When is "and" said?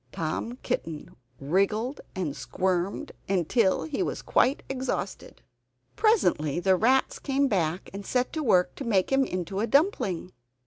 2.15-2.35, 7.93-8.03